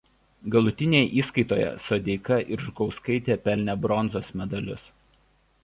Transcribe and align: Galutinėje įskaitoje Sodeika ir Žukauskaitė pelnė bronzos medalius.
Galutinėje 0.53 1.09
įskaitoje 1.23 1.67
Sodeika 1.89 2.39
ir 2.55 2.65
Žukauskaitė 2.69 3.39
pelnė 3.47 3.79
bronzos 3.87 4.35
medalius. 4.43 4.93